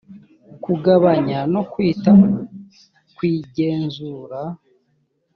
[0.63, 2.11] kugabanya no kwita
[3.15, 4.39] ku igenzura